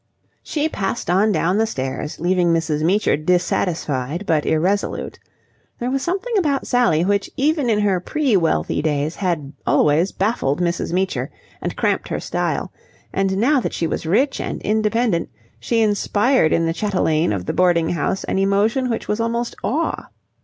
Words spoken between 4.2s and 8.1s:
but irresolute. There was something about Sally which even in her